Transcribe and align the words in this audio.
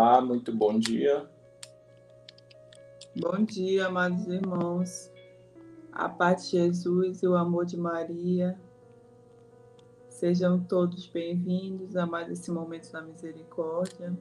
Olá, 0.00 0.20
muito 0.20 0.54
bom 0.54 0.78
dia. 0.78 1.28
Bom 3.16 3.44
dia, 3.44 3.86
amados 3.86 4.28
irmãos. 4.28 5.10
A 5.90 6.08
paz 6.08 6.44
de 6.44 6.52
Jesus 6.52 7.20
e 7.20 7.26
o 7.26 7.34
amor 7.34 7.66
de 7.66 7.76
Maria. 7.76 8.56
Sejam 10.08 10.62
todos 10.62 11.08
bem-vindos 11.08 11.96
a 11.96 12.06
mais 12.06 12.30
esse 12.30 12.48
momento 12.48 12.92
da 12.92 13.02
misericórdia. 13.02 14.16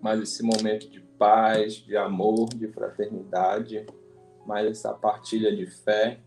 Mais 0.00 0.20
esse 0.20 0.42
momento 0.42 0.90
de 0.90 1.00
paz, 1.00 1.74
de 1.74 1.96
amor, 1.96 2.48
de 2.48 2.66
fraternidade, 2.66 3.86
mais 4.44 4.66
essa 4.66 4.92
partilha 4.92 5.54
de 5.54 5.66
fé 5.66 6.20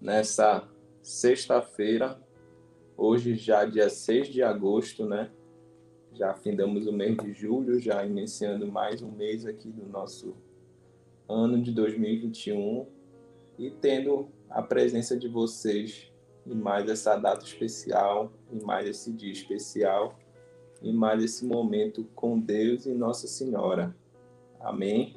nessa 0.00 0.68
sexta-feira 1.02 2.16
Hoje 3.00 3.36
já 3.36 3.64
dia 3.64 3.88
6 3.88 4.26
de 4.26 4.42
agosto, 4.42 5.06
né? 5.06 5.30
Já 6.14 6.34
findamos 6.34 6.86
o 6.86 6.92
mês 6.92 7.16
de 7.16 7.32
julho, 7.32 7.78
já 7.78 8.04
iniciando 8.04 8.70
mais 8.70 9.02
um 9.02 9.10
mês 9.10 9.46
aqui 9.46 9.68
do 9.70 9.86
nosso 9.86 10.36
ano 11.28 11.60
de 11.60 11.70
2021 11.72 12.86
e 13.58 13.70
tendo 13.70 14.28
a 14.48 14.62
presença 14.62 15.16
de 15.16 15.28
vocês 15.28 16.10
em 16.46 16.54
mais 16.54 16.88
essa 16.88 17.16
data 17.16 17.44
especial, 17.44 18.32
em 18.50 18.64
mais 18.64 18.88
esse 18.88 19.12
dia 19.12 19.30
especial, 19.30 20.18
em 20.82 20.92
mais 20.92 21.22
esse 21.22 21.44
momento 21.44 22.04
com 22.14 22.38
Deus 22.38 22.86
e 22.86 22.94
Nossa 22.94 23.26
Senhora. 23.26 23.94
Amém. 24.60 25.14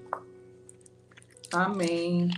Amém. 1.54 2.30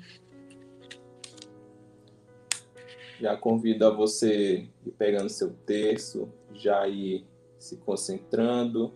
Já 3.20 3.38
convido 3.38 3.86
a 3.88 3.90
você 3.90 4.68
ir 4.86 4.92
pegando 4.92 5.30
seu 5.30 5.54
terço, 5.66 6.30
já 6.54 6.88
ir 6.88 7.26
se 7.64 7.78
concentrando, 7.78 8.92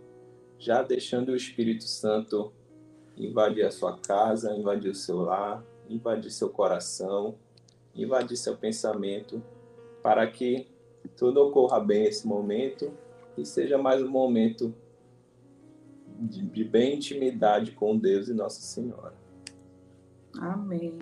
já 0.60 0.84
deixando 0.84 1.30
o 1.30 1.36
Espírito 1.38 1.86
Santo 1.86 2.52
invadir 3.16 3.66
a 3.66 3.72
sua 3.72 3.98
casa, 3.98 4.54
invadir 4.54 4.92
o 4.92 4.96
seu 4.96 5.22
lar, 5.22 5.64
invadir 5.90 6.30
seu 6.30 6.50
coração, 6.50 7.36
invadir 7.96 8.36
seu 8.36 8.58
pensamento, 8.58 9.42
para 10.04 10.30
que 10.30 10.68
tudo 11.16 11.38
ocorra 11.38 11.80
bem 11.80 12.08
esse 12.08 12.28
momento 12.28 12.92
e 13.38 13.46
seja 13.46 13.78
mais 13.78 14.04
um 14.04 14.10
momento 14.10 14.76
de, 16.20 16.42
de 16.42 16.64
bem 16.66 16.96
intimidade 16.96 17.72
com 17.72 17.98
Deus 17.98 18.28
e 18.28 18.34
Nossa 18.34 18.60
Senhora. 18.60 19.16
Amém. 20.38 21.00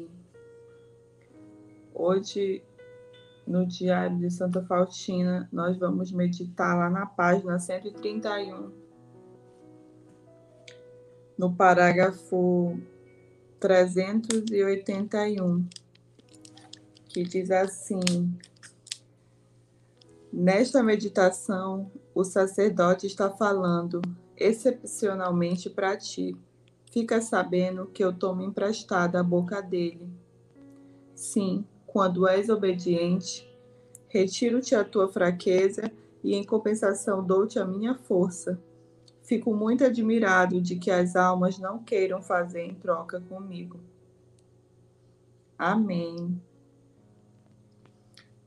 Hoje 1.95 2.61
no 3.47 3.65
Diário 3.65 4.17
de 4.17 4.29
Santa 4.31 4.63
Faustina, 4.63 5.49
nós 5.51 5.77
vamos 5.77 6.11
meditar 6.11 6.77
lá 6.77 6.89
na 6.89 7.05
página 7.05 7.59
131, 7.59 8.71
no 11.38 11.53
parágrafo 11.53 12.79
381, 13.59 15.67
que 17.07 17.23
diz 17.23 17.51
assim: 17.51 18.01
Nesta 20.31 20.81
meditação, 20.81 21.91
o 22.13 22.23
sacerdote 22.23 23.05
está 23.07 23.29
falando 23.29 24.01
excepcionalmente 24.38 25.69
para 25.69 25.97
ti. 25.97 26.38
Fica 26.91 27.22
sabendo 27.22 27.88
que 27.88 28.03
eu 28.03 28.13
tomo 28.13 28.41
emprestada 28.41 29.19
a 29.19 29.23
boca 29.23 29.61
dele. 29.61 30.09
Sim, 31.13 31.66
quando 31.95 32.28
és 32.28 32.50
obediente, 32.50 33.50
retiro-te 34.09 34.75
a 34.75 34.83
tua 34.83 35.07
fraqueza 35.07 35.89
e, 36.22 36.35
em 36.35 36.44
compensação, 36.44 37.25
dou-te 37.25 37.57
a 37.57 37.63
minha 37.63 37.95
força. 37.95 38.61
Fico 39.23 39.56
muito 39.56 39.85
admirado 39.85 40.59
de 40.59 40.75
que 40.75 40.91
as 40.91 41.16
almas 41.16 41.57
não 41.57 41.81
queiram 41.81 42.22
fazer 42.22 42.66
em 42.66 42.75
troca 42.75 43.22
comigo. 43.22 43.79
Amém. 45.57 46.38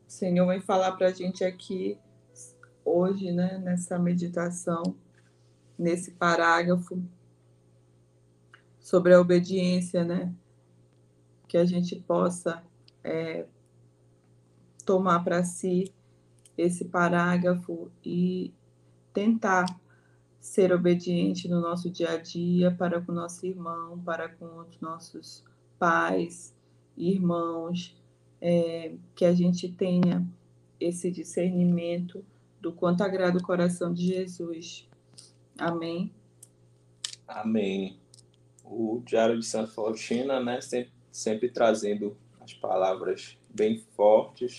O 0.06 0.10
Senhor 0.12 0.44
vai 0.44 0.60
falar 0.60 0.92
para 0.92 1.06
a 1.06 1.12
gente 1.12 1.42
aqui 1.42 1.98
hoje, 2.84 3.32
né, 3.32 3.56
nessa 3.56 3.98
meditação, 3.98 4.94
nesse 5.78 6.10
parágrafo, 6.10 7.02
sobre 8.78 9.14
a 9.14 9.20
obediência, 9.22 10.04
né? 10.04 10.34
Que 11.48 11.56
a 11.56 11.64
gente 11.64 11.96
possa 11.96 12.62
é, 13.02 13.46
tomar 14.84 15.22
para 15.24 15.44
si 15.44 15.92
esse 16.56 16.86
parágrafo 16.86 17.90
e 18.04 18.52
tentar 19.12 19.66
ser 20.40 20.72
obediente 20.72 21.48
no 21.48 21.60
nosso 21.60 21.90
dia 21.90 22.10
a 22.10 22.16
dia 22.16 22.70
para 22.70 23.00
com 23.00 23.12
nosso 23.12 23.46
irmão, 23.46 23.98
para 24.00 24.28
com 24.28 24.46
os 24.60 24.80
nossos 24.80 25.44
pais, 25.78 26.54
irmãos, 26.96 27.96
é, 28.40 28.94
que 29.14 29.24
a 29.24 29.34
gente 29.34 29.68
tenha 29.68 30.26
esse 30.80 31.10
discernimento 31.10 32.24
do 32.60 32.72
quanto 32.72 33.02
agrada 33.02 33.38
o 33.38 33.42
coração 33.42 33.92
de 33.92 34.06
Jesus. 34.06 34.88
Amém. 35.56 36.12
Amém. 37.26 37.98
O 38.64 39.02
Diário 39.04 39.38
de 39.38 39.44
Santa 39.44 39.72
Faustina, 39.72 40.40
né, 40.40 40.60
sempre, 40.60 40.92
sempre 41.10 41.50
trazendo 41.50 42.16
as 42.48 42.54
palavras 42.54 43.38
bem 43.50 43.78
fortes, 43.94 44.58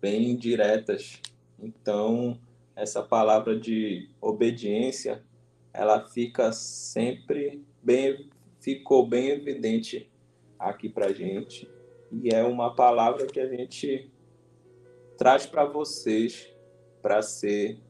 bem 0.00 0.36
diretas. 0.36 1.20
Então, 1.58 2.38
essa 2.76 3.02
palavra 3.02 3.58
de 3.58 4.08
obediência, 4.20 5.24
ela 5.72 6.06
fica 6.06 6.52
sempre 6.52 7.64
bem, 7.82 8.30
ficou 8.60 9.04
bem 9.04 9.30
evidente 9.30 10.08
aqui 10.56 10.88
para 10.88 11.12
gente. 11.12 11.68
E 12.12 12.28
é 12.32 12.44
uma 12.44 12.72
palavra 12.72 13.26
que 13.26 13.40
a 13.40 13.48
gente 13.48 14.08
traz 15.18 15.46
para 15.46 15.64
vocês 15.64 16.54
para 17.02 17.20
ser 17.20 17.80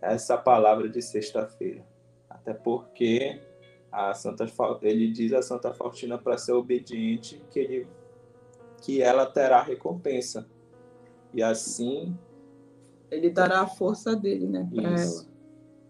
essa 0.00 0.38
palavra 0.38 0.88
de 0.88 1.02
sexta-feira. 1.02 1.84
Até 2.28 2.54
porque 2.54 3.40
a 3.90 4.14
Santa 4.14 4.46
ele 4.82 5.10
diz 5.10 5.32
a 5.32 5.42
Santa 5.42 5.72
Faustina 5.72 6.16
para 6.16 6.38
ser 6.38 6.52
obediente 6.52 7.42
que 7.50 7.58
ele 7.58 7.86
que 8.82 9.02
ela 9.02 9.26
terá 9.26 9.62
recompensa. 9.62 10.48
E 11.34 11.42
assim 11.42 12.16
ele 13.10 13.30
dará 13.30 13.60
a 13.60 13.66
força 13.66 14.14
dele, 14.14 14.46
né, 14.46 14.68
para 14.72 15.00
ela. 15.00 15.26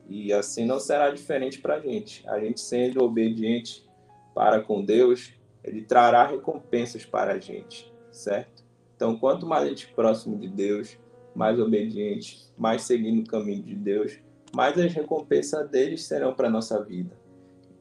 E 0.08 0.32
assim 0.32 0.64
não 0.64 0.80
será 0.80 1.10
diferente 1.10 1.60
para 1.60 1.76
a 1.76 1.80
gente. 1.80 2.28
A 2.28 2.40
gente 2.40 2.60
sendo 2.60 3.04
obediente 3.04 3.88
para 4.34 4.60
com 4.60 4.84
Deus, 4.84 5.32
ele 5.62 5.82
trará 5.82 6.26
recompensas 6.26 7.04
para 7.04 7.34
a 7.34 7.38
gente, 7.38 7.92
certo? 8.10 8.64
Então, 8.96 9.16
quanto 9.16 9.46
mais 9.46 9.64
a 9.64 9.68
gente 9.68 9.92
próximo 9.92 10.38
de 10.38 10.48
Deus, 10.48 10.98
mais 11.34 11.58
obediente, 11.58 12.46
mais 12.56 12.82
seguindo 12.82 13.20
o 13.20 13.26
caminho 13.26 13.62
de 13.62 13.74
Deus, 13.74 14.18
mais 14.54 14.78
as 14.78 14.92
recompensas 14.92 15.68
deles 15.70 16.04
serão 16.04 16.34
para 16.34 16.50
nossa 16.50 16.82
vida. 16.82 17.19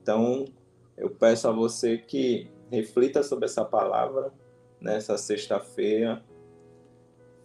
Então, 0.09 0.45
eu 0.97 1.11
peço 1.11 1.47
a 1.47 1.51
você 1.51 1.95
que 1.95 2.49
reflita 2.71 3.21
sobre 3.21 3.45
essa 3.45 3.63
palavra 3.63 4.33
nessa 4.81 5.19
sexta-feira, 5.19 6.25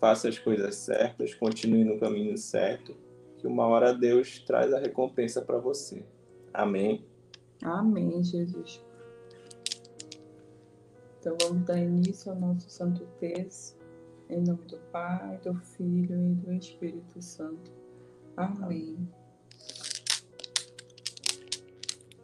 faça 0.00 0.30
as 0.30 0.38
coisas 0.38 0.74
certas, 0.76 1.34
continue 1.34 1.84
no 1.84 2.00
caminho 2.00 2.38
certo, 2.38 2.96
que 3.36 3.46
uma 3.46 3.66
hora 3.66 3.92
Deus 3.92 4.38
traz 4.46 4.72
a 4.72 4.78
recompensa 4.78 5.42
para 5.42 5.58
você. 5.58 6.02
Amém. 6.54 7.04
Amém, 7.62 8.24
Jesus. 8.24 8.82
Então 11.20 11.36
vamos 11.42 11.66
dar 11.66 11.76
início 11.76 12.32
ao 12.32 12.40
nosso 12.40 12.70
Santo 12.70 13.06
Texto, 13.20 13.78
em 14.30 14.40
nome 14.40 14.64
do 14.68 14.78
Pai, 14.90 15.38
do 15.44 15.54
Filho 15.54 16.16
e 16.16 16.34
do 16.36 16.50
Espírito 16.54 17.20
Santo. 17.20 17.70
Amém. 18.38 18.96
Amém. 18.96 19.23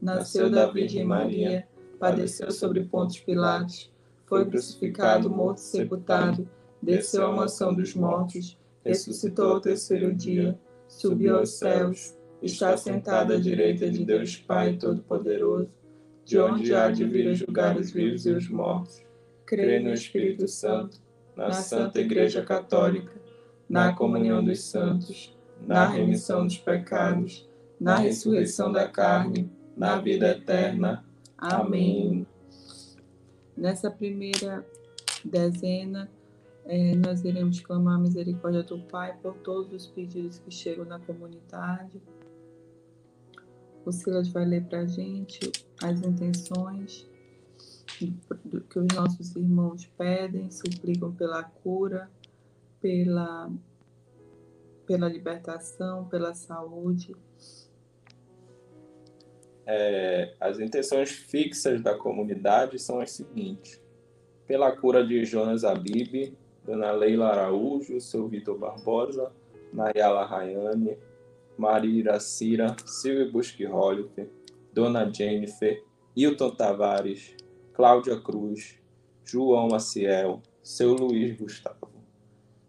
nasceu 0.00 0.50
da 0.50 0.66
Virgem 0.66 1.04
Maria, 1.04 1.66
padeceu 1.98 2.50
sobre 2.50 2.84
Pontos 2.84 3.18
Pilatos, 3.20 3.92
foi 4.26 4.44
crucificado, 4.44 5.30
morto 5.30 5.58
e 5.58 5.62
sepultado, 5.62 6.48
desceu 6.82 7.26
à 7.26 7.32
mansão 7.32 7.74
dos 7.74 7.94
mortos, 7.94 8.58
ressuscitou 8.84 9.52
ao 9.52 9.60
terceiro 9.60 10.14
dia, 10.14 10.58
subiu 10.88 11.38
aos 11.38 11.50
céus, 11.50 12.16
está 12.42 12.76
sentado 12.76 13.32
à 13.32 13.36
direita 13.40 13.90
de 13.90 14.04
Deus 14.04 14.36
Pai 14.36 14.76
Todo-Poderoso 14.76 15.70
de 16.26 16.40
onde 16.40 16.74
há 16.74 16.90
de 16.90 17.04
vir 17.04 17.32
julgar 17.34 17.76
os 17.76 17.92
vivos 17.92 18.26
e 18.26 18.32
os 18.32 18.48
mortos. 18.48 19.00
Creio 19.46 19.84
no 19.84 19.92
Espírito 19.92 20.48
Santo, 20.48 20.98
na 21.36 21.52
Santa 21.52 22.00
Igreja 22.00 22.42
Católica, 22.42 23.12
na 23.68 23.92
comunhão 23.92 24.44
dos 24.44 24.60
santos, 24.64 25.32
na 25.64 25.86
remissão 25.86 26.44
dos 26.44 26.58
pecados, 26.58 27.48
na 27.80 27.94
ressurreição 27.94 28.72
da 28.72 28.88
carne, 28.88 29.48
na 29.76 30.00
vida 30.00 30.30
eterna. 30.30 31.04
Amém. 31.36 32.26
Nessa 33.56 33.90
primeira 33.90 34.64
dezena, 35.24 36.10
é, 36.64 36.94
nós 36.94 37.24
iremos 37.24 37.60
clamar 37.60 37.96
a 37.96 37.98
misericórdia 37.98 38.62
do 38.62 38.78
Pai 38.80 39.16
por 39.22 39.34
todos 39.38 39.72
os 39.72 39.86
pedidos 39.86 40.38
que 40.38 40.50
chegam 40.50 40.84
na 40.84 40.98
comunidade 40.98 42.00
o 43.86 43.92
Silas 43.92 44.28
vai 44.28 44.44
ler 44.44 44.64
para 44.64 44.80
a 44.80 44.86
gente 44.86 45.48
as 45.80 46.02
intenções 46.02 47.08
que 48.68 48.78
os 48.78 48.86
nossos 48.92 49.36
irmãos 49.36 49.86
pedem, 49.96 50.50
suplicam 50.50 51.14
pela 51.14 51.44
cura, 51.44 52.10
pela, 52.80 53.48
pela 54.84 55.08
libertação, 55.08 56.04
pela 56.08 56.34
saúde. 56.34 57.14
É, 59.66 60.34
as 60.40 60.60
intenções 60.60 61.10
fixas 61.10 61.82
da 61.82 61.94
comunidade 61.94 62.78
são 62.78 63.00
as 63.00 63.10
seguintes: 63.10 63.82
pela 64.46 64.70
cura 64.70 65.04
de 65.04 65.24
Jonas 65.24 65.64
Abib, 65.64 66.36
Dona 66.64 66.92
Leila 66.92 67.28
Araújo, 67.28 68.00
seu 68.00 68.28
Vitor 68.28 68.56
Barbosa, 68.56 69.32
Nayala 69.72 70.24
Rayane, 70.24 70.96
Maria 71.58 72.00
Iracira, 72.00 72.76
Silvia 72.84 73.30
Busque-Hollifer, 73.30 74.28
Dona 74.72 75.12
Jennifer, 75.12 75.82
Hilton 76.14 76.50
Tavares, 76.54 77.34
Cláudia 77.72 78.20
Cruz, 78.20 78.78
João 79.24 79.68
Maciel, 79.68 80.42
seu 80.62 80.94
Luiz 80.94 81.36
Gustavo, 81.36 81.90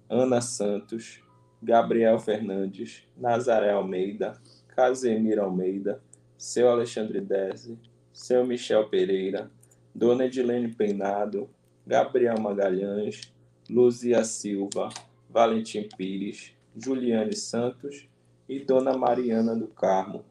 Ana 0.09 0.41
Santos, 0.41 1.21
Gabriel 1.61 2.19
Fernandes, 2.19 3.07
Nazaré 3.15 3.71
Almeida, 3.71 4.39
Casemiro 4.67 5.43
Almeida, 5.43 6.01
seu 6.37 6.69
Alexandre 6.69 7.19
Dese, 7.19 7.77
seu 8.13 8.45
Michel 8.45 8.87
Pereira, 8.87 9.49
Dona 9.93 10.25
Edilene 10.25 10.73
Peinado, 10.73 11.49
Gabriel 11.85 12.39
Magalhães, 12.39 13.33
Luzia 13.69 14.23
Silva, 14.23 14.89
Valentim 15.29 15.89
Pires, 15.97 16.53
Juliane 16.75 17.35
Santos 17.35 18.07
e 18.47 18.59
Dona 18.59 18.95
Mariana 18.95 19.55
do 19.55 19.67
Carmo. 19.67 20.23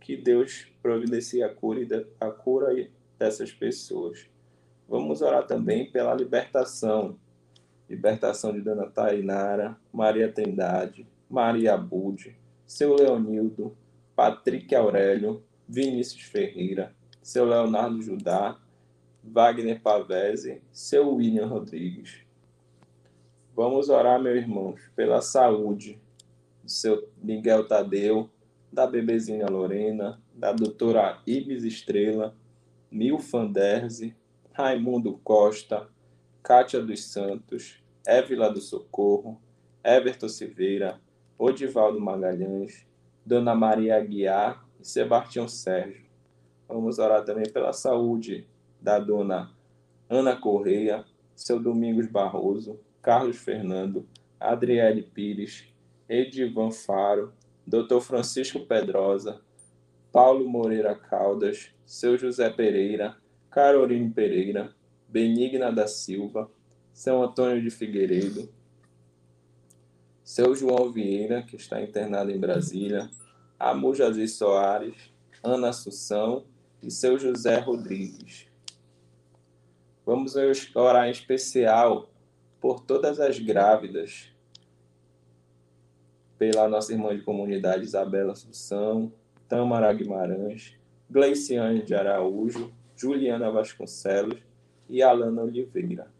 Que 0.00 0.16
Deus 0.16 0.66
providencie 0.82 1.42
a 1.42 1.48
cura, 1.48 2.06
a 2.20 2.30
cura 2.30 2.88
dessas 3.18 3.52
pessoas. 3.52 4.26
Vamos 4.88 5.22
orar 5.22 5.46
também 5.46 5.90
pela 5.90 6.14
libertação. 6.14 7.16
Libertação 7.88 8.52
de 8.52 8.60
Dona 8.60 8.86
Tainara, 8.86 9.76
Maria 9.92 10.30
Trindade, 10.30 11.06
Maria 11.28 11.76
Bude, 11.76 12.36
seu 12.66 12.94
Leonildo, 12.94 13.76
Patrick 14.14 14.74
Aurélio, 14.74 15.42
Vinícius 15.68 16.22
Ferreira, 16.22 16.94
seu 17.22 17.44
Leonardo 17.44 18.00
Judá, 18.00 18.58
Wagner 19.22 19.80
Pavese, 19.80 20.62
seu 20.70 21.14
William 21.14 21.46
Rodrigues. 21.46 22.24
Vamos 23.56 23.88
orar, 23.88 24.20
meus 24.20 24.36
irmãos, 24.36 24.80
pela 24.94 25.20
saúde, 25.20 25.98
do 26.62 26.70
seu 26.70 27.08
Miguel 27.22 27.66
Tadeu, 27.66 28.28
da 28.72 28.86
bebezinha 28.86 29.46
Lorena, 29.46 30.20
da 30.34 30.52
doutora 30.52 31.22
Ibis 31.26 31.64
Estrela, 31.64 32.36
Mil 32.90 33.18
Fanderze, 33.18 34.14
Raimundo 34.52 35.18
Costa, 35.24 35.88
Cátia 36.42 36.80
dos 36.80 37.04
Santos, 37.04 37.82
Évila 38.06 38.50
do 38.50 38.60
Socorro, 38.60 39.40
Everton 39.82 40.28
Silveira, 40.28 41.00
Odivaldo 41.38 42.00
Magalhães, 42.00 42.86
Dona 43.24 43.54
Maria 43.54 43.96
Aguiar 43.96 44.64
e 44.80 44.86
Sebastião 44.86 45.48
Sérgio. 45.48 46.04
Vamos 46.68 46.98
orar 46.98 47.24
também 47.24 47.50
pela 47.50 47.72
saúde 47.72 48.46
da 48.80 48.98
dona 48.98 49.50
Ana 50.08 50.36
Correia, 50.36 51.04
seu 51.34 51.58
Domingos 51.58 52.06
Barroso, 52.06 52.78
Carlos 53.00 53.36
Fernando, 53.36 54.06
Adriele 54.38 55.02
Pires, 55.02 55.64
Edivan 56.08 56.70
Faro, 56.70 57.32
Dr. 57.66 58.00
Francisco 58.00 58.60
Pedrosa, 58.60 59.40
Paulo 60.12 60.48
Moreira 60.48 60.94
Caldas, 60.94 61.70
seu 61.86 62.18
José 62.18 62.50
Pereira, 62.50 63.16
Caroline 63.50 64.10
Pereira, 64.10 64.74
Benigna 65.08 65.72
da 65.72 65.86
Silva, 65.86 66.50
São 66.92 67.22
Antônio 67.22 67.62
de 67.62 67.70
Figueiredo, 67.70 68.48
seu 70.24 70.54
João 70.54 70.90
Vieira, 70.90 71.42
que 71.42 71.54
está 71.54 71.82
internado 71.82 72.30
em 72.30 72.40
Brasília, 72.40 73.10
Amu 73.60 73.94
Jazir 73.94 74.28
Soares, 74.28 75.12
Ana 75.42 75.68
Assunção 75.68 76.46
e 76.82 76.90
seu 76.90 77.18
José 77.18 77.58
Rodrigues. 77.58 78.46
Vamos 80.06 80.34
orar 80.74 81.06
em 81.06 81.10
especial 81.10 82.10
por 82.58 82.80
todas 82.80 83.20
as 83.20 83.38
grávidas 83.38 84.30
pela 86.38 86.68
nossa 86.68 86.92
irmã 86.92 87.14
de 87.14 87.22
comunidade 87.22 87.84
Isabela 87.84 88.32
Assunção, 88.32 89.12
Tamara 89.46 89.92
Guimarães, 89.92 90.74
Gleiciane 91.10 91.82
de 91.82 91.94
Araújo, 91.94 92.72
Juliana 92.96 93.50
Vasconcelos 93.50 94.40
e 94.88 95.02
Alana 95.02 95.42
Oliveira. 95.42 96.13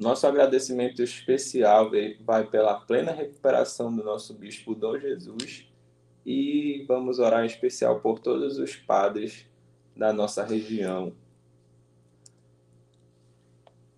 Nosso 0.00 0.26
agradecimento 0.26 1.02
especial 1.02 1.90
vai 2.24 2.46
pela 2.46 2.80
plena 2.80 3.12
recuperação 3.12 3.94
do 3.94 4.02
nosso 4.02 4.32
bispo 4.32 4.74
Dom 4.74 4.98
Jesus 4.98 5.70
e 6.24 6.86
vamos 6.88 7.18
orar 7.18 7.42
em 7.42 7.46
especial 7.46 8.00
por 8.00 8.18
todos 8.18 8.56
os 8.56 8.74
padres 8.74 9.46
da 9.94 10.10
nossa 10.10 10.42
região. 10.42 11.12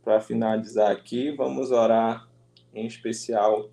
Para 0.02 0.20
finalizar 0.20 0.90
aqui, 0.90 1.30
vamos 1.30 1.70
orar 1.70 2.28
em 2.74 2.84
especial 2.84 3.70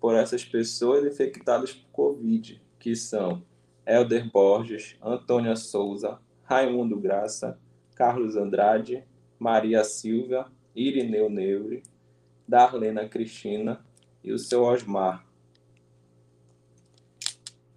por 0.00 0.14
essas 0.14 0.44
pessoas 0.44 1.04
infectadas 1.04 1.72
por 1.72 1.90
Covid, 1.90 2.62
que 2.78 2.94
são 2.94 3.42
Helder 3.84 4.30
Borges, 4.30 4.96
Antônia 5.02 5.56
Souza, 5.56 6.20
Raimundo 6.44 6.96
Graça, 7.00 7.58
Carlos 7.96 8.36
Andrade, 8.36 9.02
Maria 9.36 9.82
Silva, 9.82 10.48
Irineu 10.74 11.28
Neure, 11.28 11.82
Darlena 12.46 13.08
Cristina 13.08 13.84
e 14.22 14.32
o 14.32 14.38
seu 14.38 14.62
Osmar. 14.64 15.26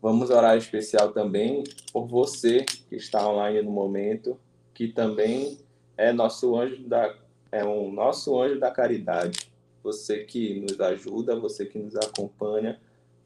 Vamos 0.01 0.29
orar 0.29 0.57
especial 0.57 1.11
também 1.13 1.63
por 1.91 2.07
você 2.07 2.65
que 2.89 2.95
está 2.95 3.27
online 3.27 3.61
no 3.61 3.71
momento, 3.71 4.37
que 4.73 4.87
também 4.87 5.57
é 5.95 6.11
nosso 6.11 6.57
anjo 6.57 6.87
da 6.87 7.15
é 7.51 7.63
um 7.63 7.91
nosso 7.91 8.41
anjo 8.41 8.59
da 8.59 8.71
caridade 8.71 9.53
você 9.83 10.23
que 10.23 10.61
nos 10.61 10.79
ajuda, 10.79 11.35
você 11.35 11.65
que 11.65 11.77
nos 11.77 11.95
acompanha, 11.95 12.79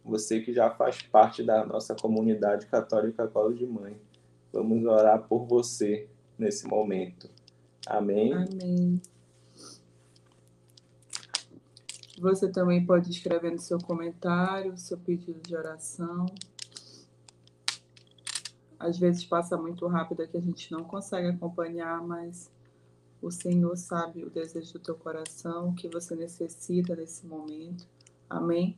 você 0.04 0.42
que 0.42 0.52
já 0.52 0.72
faz 0.72 1.02
parte 1.04 1.44
da 1.44 1.66
nossa 1.66 1.96
comunidade 1.96 2.66
católica 2.66 3.28
Colo 3.28 3.54
de 3.54 3.66
Mãe. 3.66 3.96
Vamos 4.52 4.84
orar 4.86 5.28
por 5.28 5.46
você 5.46 6.08
nesse 6.38 6.68
momento. 6.68 7.30
Amém? 7.86 8.34
Amém. 8.34 9.02
Você 12.20 12.50
também 12.50 12.86
pode 12.86 13.12
escrever 13.12 13.52
no 13.52 13.60
seu 13.60 13.78
comentário, 13.78 14.78
seu 14.78 14.98
pedido 14.98 15.40
de 15.40 15.56
oração. 15.56 16.26
Às 18.80 18.98
vezes 18.98 19.24
passa 19.26 19.58
muito 19.58 19.86
rápido 19.88 20.28
que 20.28 20.38
a 20.38 20.42
gente 20.42 20.72
não 20.72 20.84
consegue 20.84 21.28
acompanhar, 21.28 22.02
mas 22.02 22.50
o 23.22 23.32
Senhor 23.32 23.76
sabe 23.76 24.24
o 24.24 24.30
desejo 24.30 24.74
do 24.74 24.80
teu 24.80 24.96
coração, 24.96 25.70
o 25.70 25.76
que 25.76 25.88
você 25.88 26.16
necessita 26.16 26.96
nesse 26.96 27.26
momento. 27.26 27.88
Amém? 28.30 28.78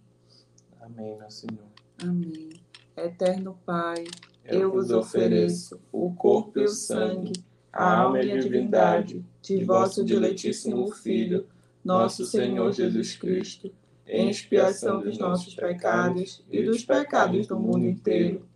Amém, 0.79 1.17
meu 1.17 1.29
Senhor. 1.29 1.67
Amém. 2.01 2.49
Eterno 2.95 3.57
Pai, 3.65 4.05
eu 4.45 4.71
vos 4.71 4.91
ofereço 4.91 5.79
o 5.91 6.13
corpo 6.13 6.59
e 6.59 6.63
o 6.63 6.69
sangue, 6.69 7.33
a 7.71 8.01
alma 8.01 8.21
e 8.21 8.31
a 8.31 8.37
divindade 8.37 9.25
de 9.41 9.63
vosso 9.63 10.03
diletíssimo 10.03 10.91
Filho, 10.93 11.47
nosso 11.83 12.25
Senhor 12.25 12.71
Jesus 12.71 13.15
Cristo, 13.15 13.71
em 14.07 14.29
expiação 14.29 15.01
dos 15.01 15.17
nossos 15.17 15.53
pecados 15.55 16.43
e 16.51 16.63
dos 16.63 16.83
pecados 16.83 17.47
do 17.47 17.57
mundo 17.59 17.85
inteiro. 17.85 18.47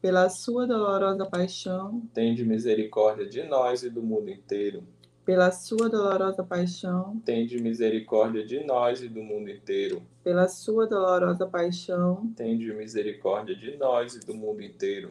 Pela 0.00 0.28
sua 0.30 0.66
dolorosa 0.66 1.26
paixão, 1.26 2.02
Tende 2.14 2.44
misericórdia 2.44 3.26
de 3.26 3.42
nós 3.42 3.82
e 3.82 3.90
do 3.90 4.00
mundo 4.00 4.30
inteiro. 4.30 4.84
pela 5.24 5.50
sua 5.50 5.88
dolorosa 5.90 6.42
paixão, 6.44 7.20
Tende 7.24 7.60
misericórdia 7.60 8.46
de 8.46 8.62
nós 8.64 9.02
e 9.02 9.08
do 9.08 9.20
mundo 9.22 9.50
inteiro. 9.50 10.00
pela 10.22 10.46
sua 10.48 10.86
dolorosa 10.86 11.46
paixão, 11.46 12.32
Tende 12.36 12.72
misericórdia 12.72 13.54
de 13.56 13.76
nós 13.76 14.14
e 14.14 14.20
do 14.20 14.34
mundo 14.34 14.62
inteiro. 14.62 15.10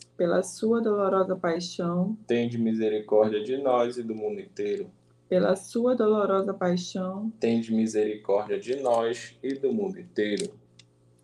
Pela 0.17 0.43
sua 0.43 0.81
dolorosa 0.81 1.35
paixão, 1.35 2.17
Tende 2.27 2.57
misericórdia 2.57 3.43
de 3.43 3.57
nós 3.57 3.97
e 3.97 4.03
do 4.03 4.13
mundo 4.15 4.39
inteiro. 4.39 4.89
pela 5.27 5.55
sua 5.55 5.95
dolorosa 5.95 6.53
paixão. 6.53 7.31
Tende 7.39 7.73
misericórdia 7.73 8.59
de 8.59 8.75
nós 8.81 9.35
e 9.41 9.53
do 9.55 9.71
mundo 9.73 9.99
inteiro. 9.99 10.53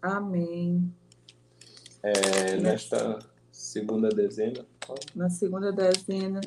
Amém. 0.01 0.91
É, 2.01 2.56
nesta 2.58 3.20
segunda 3.51 4.10
dezena, 4.10 4.65
Na 5.13 5.29
segunda 5.29 5.72
dezena, 5.72 6.39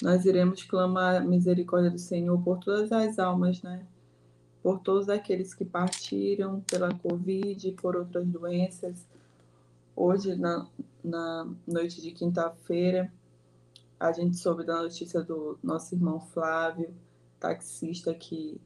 nós 0.00 0.24
iremos 0.24 0.62
clamar 0.62 1.16
a 1.16 1.20
misericórdia 1.20 1.90
do 1.90 1.98
Senhor 1.98 2.40
por 2.42 2.58
todas 2.58 2.92
as 2.92 3.18
almas, 3.18 3.62
né? 3.62 3.84
Por 4.62 4.78
todos 4.80 5.08
aqueles 5.08 5.54
que 5.54 5.64
partiram 5.64 6.60
pela 6.70 6.92
Covid 6.94 7.72
por 7.72 7.96
outras 7.96 8.26
doenças. 8.26 9.06
Hoje, 9.96 10.36
na, 10.36 10.68
na 11.02 11.48
noite 11.66 12.02
de 12.02 12.12
quinta-feira, 12.12 13.10
a 13.98 14.12
gente 14.12 14.36
soube 14.36 14.62
da 14.62 14.82
notícia 14.82 15.22
do 15.22 15.58
nosso 15.62 15.94
irmão 15.94 16.20
Flávio, 16.20 16.94
taxista 17.40 18.14
que 18.14 18.60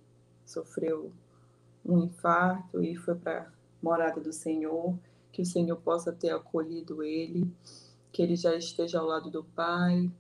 sofreu 0.45 1.13
um 1.87 2.01
infarto 2.01 2.83
e 2.83 2.97
foi 2.97 3.15
para 3.15 3.43
a 3.43 3.47
morada 3.81 4.21
do 4.21 4.33
Senhor. 4.33 4.99
Que 5.33 5.43
o 5.43 5.47
Senhor 5.47 5.77
possa 5.77 6.13
ter 6.13 6.31
acolhido 6.31 7.03
ele 7.03 7.49
que 8.13 8.23
ele 8.23 8.37
já 8.37 8.55
esteja 8.55 8.99
ao 8.99 9.07
lado 9.07 9.31
do 9.31 9.45
Pai, 9.45 10.11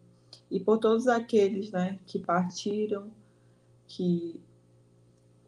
e 0.50 0.60
por 0.60 0.78
todos 0.78 1.06
aqueles 1.08 1.70
né, 1.70 1.98
que 2.06 2.18
partiram, 2.18 3.10
que 3.86 4.40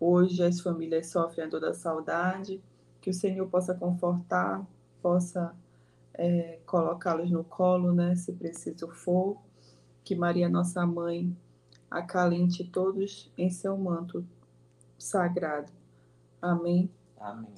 hoje 0.01 0.43
as 0.43 0.61
famílias 0.61 1.09
sofrem 1.09 1.47
a 1.47 1.49
dor 1.49 1.61
da 1.61 1.75
saudade, 1.75 2.61
que 3.01 3.11
o 3.11 3.15
Senhor 3.15 3.49
possa 3.49 3.75
confortar, 3.75 4.67
possa 5.03 5.55
é, 6.15 6.61
colocá-los 6.65 7.31
no 7.31 7.43
colo, 7.43 7.93
né, 7.93 8.15
se 8.15 8.33
preciso 8.33 8.89
for, 8.89 9.37
que 10.05 10.15
Maria, 10.15 10.49
nossa 10.49 10.87
mãe, 10.87 11.37
acalente 11.91 12.65
todos 12.65 13.31
em 13.37 13.51
seu 13.51 13.77
manto 13.77 14.25
sagrado. 14.99 15.71
Amém. 16.41 16.91
Amém. 17.19 17.53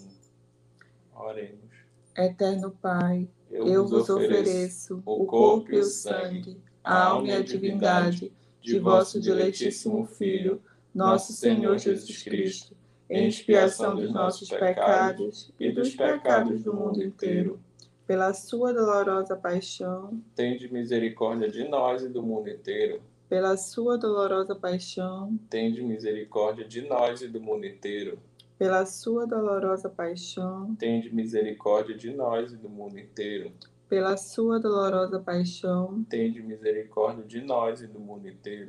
Oremos. 1.15 1.75
Eterno 2.17 2.71
Pai, 2.71 3.29
eu 3.51 3.87
vos 3.87 4.09
ofereço 4.09 5.03
o 5.05 5.25
corpo 5.27 5.73
e 5.73 5.79
o 5.79 5.85
sangue, 5.85 6.61
a 6.83 7.05
alma 7.05 7.29
e 7.29 7.33
a 7.33 7.43
divindade 7.43 8.33
de 8.61 8.79
vosso 8.79 9.21
diletíssimo 9.21 10.07
Filho, 10.07 10.63
nosso 10.95 11.33
Senhor 11.33 11.77
Jesus 11.79 12.23
Cristo, 12.23 12.77
em 13.09 13.29
expiação 13.29 13.95
dos 13.97 14.11
nossos 14.13 14.49
pecados 14.49 15.53
e 15.61 15.71
dos 15.71 15.95
pecados 15.95 16.63
do 16.63 16.75
mundo 16.75 17.03
inteiro. 17.03 17.61
Pela 18.07 18.35
sua 18.35 18.73
dolorosa 18.73 19.35
paixão, 19.37 20.21
Tende 20.35 20.71
misericórdia 20.73 21.49
de 21.51 21.67
nós 21.69 22.03
e 22.03 22.09
do 22.09 22.23
mundo 22.23 22.49
inteiro. 22.51 23.01
pela 23.29 23.57
sua 23.57 23.97
dolorosa 23.97 24.55
paixão, 24.55 25.39
Tende 25.49 25.83
misericórdia 25.83 26.65
de 26.67 26.83
nós 26.83 27.23
e 27.23 27.29
do 27.29 27.41
mundo 27.41 27.67
inteiro. 27.67 28.19
pela 28.59 28.85
sua 28.87 29.27
dolorosa 29.27 29.89
paixão, 29.89 30.75
Tende 30.79 31.15
misericórdia 31.15 31.97
de 31.97 32.11
nós 32.11 32.53
e 32.53 32.57
do 32.57 32.69
mundo 32.69 32.99
inteiro. 32.99 33.53
pela 33.89 34.17
sua 34.17 34.59
dolorosa 34.61 35.19
paixão, 35.19 36.05
Tende 36.09 36.43
misericórdia 36.43 37.25
de 37.25 37.41
nós 37.41 37.81
e 37.81 37.87
do 37.87 37.99
mundo 38.01 38.29
inteiro. 38.29 38.69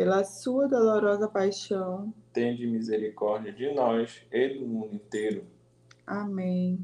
Pela 0.00 0.24
sua 0.24 0.66
dolorosa 0.66 1.28
paixão. 1.28 2.10
Tende 2.32 2.66
misericórdia 2.66 3.52
de 3.52 3.70
nós 3.74 4.22
e 4.32 4.48
do 4.54 4.66
mundo 4.66 4.94
inteiro. 4.94 5.44
Amém. 6.06 6.82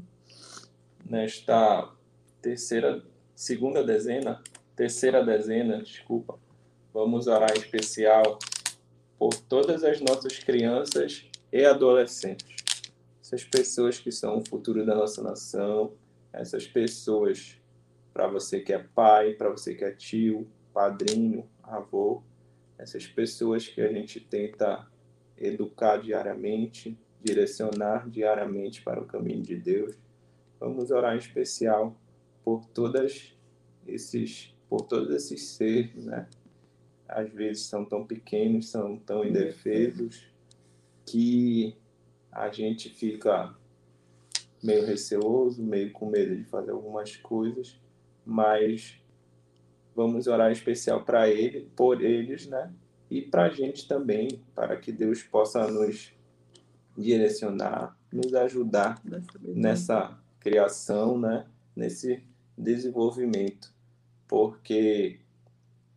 Nesta 1.03 1.91
terceira, 2.39 3.03
segunda 3.33 3.83
dezena, 3.83 4.39
terceira 4.75 5.25
dezena, 5.25 5.81
desculpa, 5.81 6.37
vamos 6.93 7.25
orar 7.25 7.49
em 7.57 7.59
especial 7.59 8.37
por 9.17 9.33
todas 9.33 9.83
as 9.83 9.99
nossas 9.99 10.37
crianças 10.37 11.25
e 11.51 11.65
adolescentes. 11.65 12.93
Essas 13.19 13.43
pessoas 13.43 13.97
que 13.97 14.11
são 14.11 14.37
o 14.37 14.47
futuro 14.47 14.85
da 14.85 14.93
nossa 14.93 15.23
nação, 15.23 15.91
essas 16.31 16.67
pessoas, 16.67 17.59
para 18.13 18.27
você 18.27 18.59
que 18.59 18.73
é 18.73 18.77
pai, 18.77 19.33
para 19.33 19.49
você 19.49 19.73
que 19.73 19.83
é 19.83 19.91
tio, 19.91 20.47
padrinho, 20.71 21.49
avô, 21.63 22.21
essas 22.77 23.07
pessoas 23.07 23.67
que 23.67 23.81
a 23.81 23.91
gente 23.91 24.19
tenta 24.19 24.87
educar 25.37 25.97
diariamente, 25.97 26.97
direcionar 27.23 28.09
diariamente 28.09 28.81
para 28.81 29.01
o 29.01 29.05
caminho 29.05 29.41
de 29.41 29.55
Deus. 29.55 29.95
Vamos 30.59 30.91
orar 30.91 31.15
em 31.15 31.19
especial 31.19 31.95
por 32.43 32.65
todas 32.67 33.35
esses, 33.85 34.53
por 34.69 34.81
todos 34.81 35.13
esses 35.13 35.49
seres, 35.49 36.05
né? 36.05 36.27
Às 37.07 37.31
vezes 37.31 37.63
são 37.63 37.85
tão 37.85 38.05
pequenos, 38.05 38.69
são 38.69 38.97
tão 38.97 39.23
indefesos 39.23 40.27
que 41.05 41.75
a 42.31 42.49
gente 42.49 42.89
fica 42.89 43.55
meio 44.61 44.85
receoso, 44.85 45.63
meio 45.63 45.91
com 45.91 46.09
medo 46.09 46.35
de 46.35 46.43
fazer 46.43 46.71
algumas 46.71 47.15
coisas, 47.15 47.79
mas 48.25 48.99
vamos 49.97 50.27
orar 50.27 50.51
especial 50.51 51.03
para 51.03 51.27
ele, 51.27 51.71
por 51.75 52.03
eles, 52.03 52.45
né? 52.45 52.71
E 53.09 53.19
para 53.19 53.45
a 53.45 53.49
gente 53.49 53.87
também, 53.87 54.43
para 54.53 54.77
que 54.77 54.91
Deus 54.91 55.23
possa 55.23 55.65
nos 55.65 56.13
direcionar, 56.95 57.97
nos 58.13 58.31
ajudar 58.35 59.01
nessa 59.41 60.15
criação, 60.39 61.17
né? 61.17 61.47
Nesse 61.75 62.23
desenvolvimento, 62.55 63.73
porque 64.27 65.19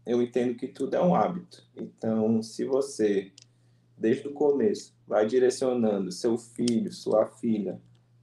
eu 0.06 0.22
entendo 0.22 0.54
que 0.54 0.66
tudo 0.66 0.96
é 0.96 1.02
um 1.02 1.14
hábito. 1.14 1.62
Então, 1.76 2.42
se 2.42 2.64
você 2.64 3.30
desde 3.98 4.28
o 4.28 4.32
começo 4.32 4.94
vai 5.06 5.26
direcionando 5.26 6.10
seu 6.10 6.38
filho, 6.38 6.90
sua 6.90 7.26
filha 7.26 7.78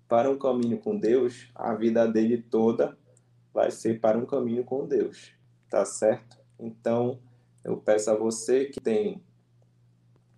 para 0.07 0.27
um 0.27 0.39
caminho 0.39 0.79
com 0.79 0.97
Deus, 0.97 1.51
a 1.53 1.75
vida 1.75 2.07
dele 2.07 2.41
toda 2.41 2.97
vai 3.53 3.69
ser 3.69 3.99
para 3.99 4.17
um 4.17 4.25
caminho 4.25 4.63
com 4.63 4.87
Deus, 4.87 5.36
tá 5.69 5.85
certo? 5.85 6.37
Então, 6.59 7.19
eu 7.63 7.77
peço 7.77 8.09
a 8.09 8.15
você 8.15 8.65
que 8.65 8.79
tem 8.79 9.21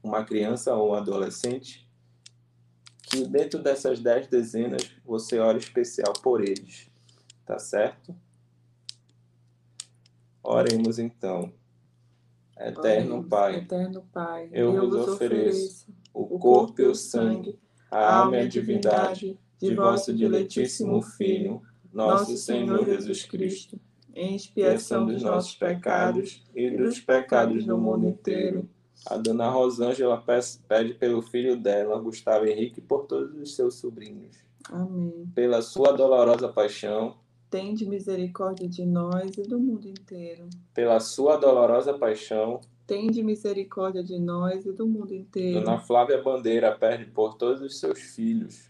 uma 0.02 0.24
criança 0.24 0.76
ou 0.76 0.92
um 0.92 0.94
adolescente 0.94 1.88
que 3.02 3.28
dentro 3.28 3.62
dessas 3.62 4.00
dez 4.00 4.28
dezenas 4.28 4.92
você 5.04 5.40
ore 5.40 5.58
especial 5.58 6.14
por 6.22 6.42
eles, 6.42 6.90
tá 7.46 7.58
certo? 7.58 8.16
Oremos 10.44 11.00
então. 11.00 11.52
Eterno 12.58 13.24
Pai, 13.24 13.56
Eterno 13.58 14.08
Pai, 14.12 14.50
eu 14.52 14.74
vos 14.74 15.08
ofereço 15.08 15.88
o 16.14 16.38
corpo 16.38 16.82
e 16.82 16.86
o 16.86 16.96
sangue, 16.96 17.58
a 17.90 18.18
alma 18.18 18.38
e 18.38 18.42
a 18.42 18.48
divindade 18.48 19.40
de 19.58 19.76
vosso 19.76 20.14
diletíssimo 20.14 21.02
Filho, 21.02 21.62
nosso 21.92 22.36
Senhor 22.38 22.86
Jesus 22.86 23.24
Cristo, 23.26 23.80
em 24.20 24.36
expiação 24.36 25.06
dos 25.06 25.24
nossos 25.24 25.56
pecados 25.56 26.44
e 26.54 26.70
dos 26.72 27.00
pecados 27.00 27.66
do 27.66 27.78
mundo 27.78 28.08
inteiro. 28.08 28.68
A 29.08 29.16
dona 29.16 29.50
Rosângela 29.50 30.22
pede 30.68 30.94
pelo 30.96 31.22
filho 31.22 31.56
dela, 31.56 31.98
Gustavo 32.00 32.46
Henrique, 32.46 32.80
e 32.80 32.84
por 32.84 33.06
todos 33.06 33.34
os 33.40 33.56
seus 33.56 33.76
sobrinhos. 33.76 34.36
Amém. 34.70 35.26
Pela 35.34 35.62
sua 35.62 35.94
dolorosa 35.94 36.50
paixão, 36.50 37.16
Tende 37.50 37.88
misericórdia 37.88 38.68
de 38.70 38.86
nós 38.86 39.36
e 39.36 39.42
do 39.42 39.58
mundo 39.60 39.88
inteiro. 39.88 40.48
pela 40.74 41.00
sua 41.00 41.38
dolorosa 41.38 41.94
paixão, 41.98 42.60
Tende 42.86 43.24
misericórdia 43.24 44.04
de 44.04 44.20
nós 44.20 44.66
e 44.66 44.72
do 44.72 44.86
mundo 44.86 45.14
inteiro. 45.14 45.62
Dona 45.64 45.80
Flávia 45.80 46.22
Bandeira 46.22 46.72
pede 46.76 47.06
por 47.06 47.36
todos 47.36 47.62
os 47.62 47.80
seus 47.80 48.00
filhos. 48.00 48.70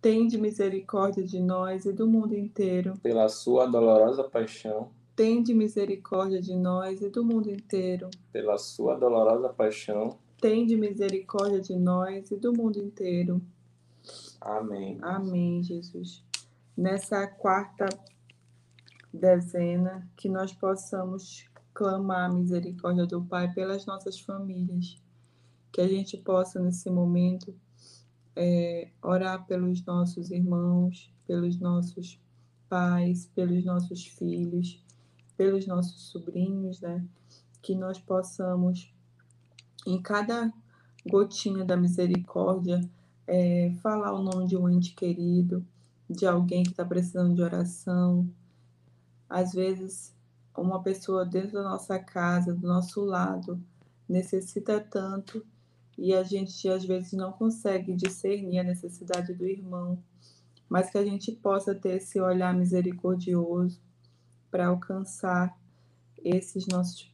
Tende 0.00 0.38
misericórdia 0.38 1.24
de 1.24 1.40
nós 1.40 1.84
e 1.84 1.92
do 1.92 2.06
mundo 2.06 2.34
inteiro. 2.36 2.94
pela 3.02 3.28
sua 3.28 3.66
dolorosa 3.66 4.24
paixão, 4.24 4.90
Tende 5.16 5.52
misericórdia 5.52 6.40
de 6.40 6.54
nós 6.54 7.02
e 7.02 7.08
do 7.08 7.24
mundo 7.24 7.50
inteiro. 7.50 8.08
pela 8.32 8.56
sua 8.56 8.94
dolorosa 8.94 9.48
paixão. 9.48 10.16
Tende 10.40 10.76
misericórdia 10.76 11.60
de 11.60 11.74
nós 11.76 12.30
e 12.30 12.36
do 12.36 12.52
mundo 12.52 12.78
inteiro. 12.78 13.42
Amém. 14.40 14.96
Amém, 15.02 15.60
Jesus. 15.64 16.22
Nessa 16.76 17.26
quarta 17.26 17.86
dezena, 19.12 20.08
que 20.16 20.28
nós 20.28 20.52
possamos 20.52 21.44
clamar 21.74 22.30
a 22.30 22.32
misericórdia 22.32 23.04
do 23.04 23.20
Pai 23.24 23.52
pelas 23.52 23.84
nossas 23.84 24.20
famílias. 24.20 24.96
Que 25.72 25.80
a 25.80 25.88
gente 25.88 26.16
possa, 26.16 26.60
nesse 26.60 26.88
momento, 26.88 27.52
é, 28.40 28.88
orar 29.02 29.44
pelos 29.46 29.84
nossos 29.84 30.30
irmãos, 30.30 31.12
pelos 31.26 31.58
nossos 31.58 32.20
pais, 32.68 33.28
pelos 33.34 33.64
nossos 33.64 34.06
filhos, 34.06 34.80
pelos 35.36 35.66
nossos 35.66 36.04
sobrinhos, 36.04 36.80
né? 36.80 37.04
Que 37.60 37.74
nós 37.74 37.98
possamos, 37.98 38.94
em 39.84 40.00
cada 40.00 40.52
gotinha 41.04 41.64
da 41.64 41.76
misericórdia, 41.76 42.80
é, 43.26 43.72
falar 43.82 44.12
o 44.12 44.22
nome 44.22 44.46
de 44.46 44.56
um 44.56 44.70
ente 44.70 44.94
querido, 44.94 45.66
de 46.08 46.24
alguém 46.24 46.62
que 46.62 46.70
está 46.70 46.84
precisando 46.84 47.34
de 47.34 47.42
oração. 47.42 48.30
Às 49.28 49.52
vezes, 49.52 50.14
uma 50.56 50.80
pessoa 50.80 51.26
dentro 51.26 51.54
da 51.54 51.64
nossa 51.64 51.98
casa, 51.98 52.54
do 52.54 52.68
nosso 52.68 53.04
lado, 53.04 53.60
necessita 54.08 54.78
tanto 54.78 55.44
e 55.98 56.14
a 56.14 56.22
gente 56.22 56.68
às 56.68 56.84
vezes 56.84 57.12
não 57.12 57.32
consegue 57.32 57.92
discernir 57.92 58.60
a 58.60 58.64
necessidade 58.64 59.34
do 59.34 59.44
irmão, 59.44 60.00
mas 60.68 60.88
que 60.88 60.96
a 60.96 61.04
gente 61.04 61.32
possa 61.32 61.74
ter 61.74 61.96
esse 61.96 62.20
olhar 62.20 62.54
misericordioso 62.54 63.80
para 64.48 64.68
alcançar 64.68 65.58
esses 66.24 66.68
nossos 66.68 67.12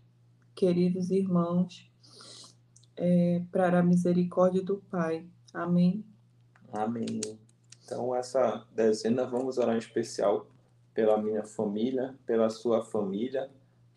queridos 0.54 1.10
irmãos 1.10 1.90
é, 2.96 3.42
para 3.50 3.80
a 3.80 3.82
misericórdia 3.82 4.62
do 4.62 4.76
Pai. 4.90 5.26
Amém. 5.52 6.04
Amém. 6.70 7.20
Então, 7.84 8.14
essa 8.14 8.66
dezena 8.74 9.26
vamos 9.26 9.56
orar 9.56 9.74
em 9.74 9.78
especial 9.78 10.46
pela 10.92 11.20
minha 11.20 11.42
família, 11.44 12.14
pela 12.26 12.50
sua 12.50 12.82
família, 12.82 13.50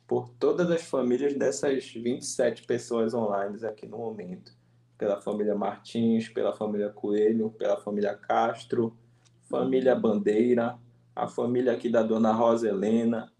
por 0.07 0.29
todas 0.29 0.71
as 0.71 0.83
famílias 0.83 1.33
dessas 1.33 1.91
27 1.91 2.63
pessoas 2.63 3.13
online 3.13 3.63
aqui 3.65 3.85
no 3.85 3.97
momento. 3.97 4.55
Pela 4.97 5.21
família 5.21 5.55
Martins, 5.55 6.27
pela 6.29 6.53
família 6.53 6.89
Coelho, 6.89 7.51
pela 7.51 7.77
família 7.77 8.15
Castro, 8.15 8.97
família 9.43 9.95
Bandeira, 9.95 10.77
a 11.15 11.27
família 11.27 11.73
aqui 11.73 11.89
da 11.89 12.03
dona 12.03 12.31
Rosa 12.31 12.69
Helena, 12.69 13.31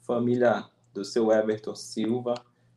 família 0.00 0.64
do 0.92 1.04
seu 1.04 1.30
Everton 1.30 1.74
Silva. 1.74 2.34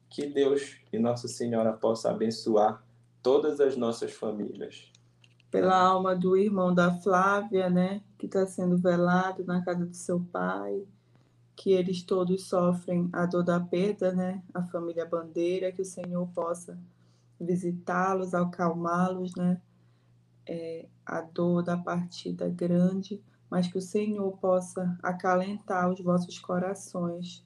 Que 0.10 0.28
Deus 0.28 0.78
e 0.93 1.00
Nossa 1.00 1.28
Senhora 1.28 1.74
possa 1.74 2.10
abençoar 2.10 2.82
todas 3.21 3.60
as 3.60 3.76
nossas 3.76 4.13
famílias. 4.13 4.91
Pela 5.50 5.78
alma 5.78 6.15
do 6.15 6.38
irmão 6.38 6.74
da 6.74 6.91
Flávia, 6.91 7.69
né, 7.69 8.02
que 8.17 8.26
está 8.26 8.45
sendo 8.45 8.78
velado 8.78 9.43
na 9.43 9.63
casa 9.63 9.86
do 9.86 9.95
seu 9.95 10.19
pai, 10.19 10.86
que 11.56 11.71
eles 11.71 12.04
todos 12.04 12.48
sofrem 12.48 13.10
a 13.12 13.26
dor 13.26 13.43
da 13.43 13.60
perda, 13.60 14.13
né, 14.13 14.43
a 14.54 14.62
família 14.63 15.06
Bandeira, 15.06 15.71
que 15.71 15.82
o 15.82 15.86
Senhor 15.86 16.28
possa 16.36 16.78
visitá-los, 17.39 18.34
acalmá-los, 18.34 19.36
né, 19.36 19.62
é, 20.48 20.88
a 21.06 21.21
dor 21.21 21.63
da 21.63 21.78
partida 21.78 22.50
grande, 22.50 23.21
mas 23.50 23.67
que 23.67 23.78
o 23.78 23.82
Senhor 23.82 24.38
possa 24.38 24.98
acalentar 25.02 25.89
os 25.89 26.02
vossos 26.02 26.39
corações. 26.39 27.45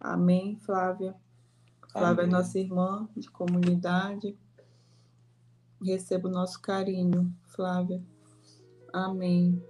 Amém, 0.00 0.56
Flávia? 0.56 1.14
Flávia 1.92 2.22
é 2.22 2.24
Amém. 2.24 2.32
nossa 2.32 2.58
irmã 2.58 3.08
de 3.16 3.30
comunidade. 3.30 4.36
Receba 5.82 6.28
o 6.28 6.32
nosso 6.32 6.60
carinho, 6.60 7.32
Flávia. 7.46 8.02
Amém. 8.92 9.62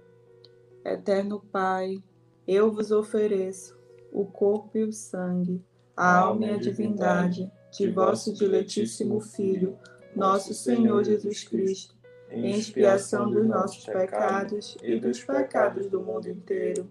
Eterno 0.83 1.39
Pai, 1.39 2.03
eu 2.47 2.71
vos 2.71 2.91
ofereço 2.91 3.77
o 4.11 4.25
corpo 4.25 4.77
e 4.77 4.83
o 4.83 4.93
sangue, 4.93 5.63
a 5.95 6.19
alma 6.19 6.45
e 6.45 6.49
a 6.51 6.57
divindade 6.57 7.51
de 7.77 7.89
vosso 7.89 8.33
diletíssimo 8.33 9.19
Filho, 9.19 9.77
nosso 10.15 10.53
Senhor 10.53 11.03
Jesus 11.03 11.43
Cristo, 11.43 11.95
em 12.31 12.51
expiação 12.51 13.29
dos 13.29 13.45
nossos 13.47 13.85
pecados 13.85 14.77
e 14.81 14.99
dos 14.99 15.23
pecados 15.23 15.87
do 15.89 16.01
mundo 16.01 16.27
inteiro, 16.29 16.87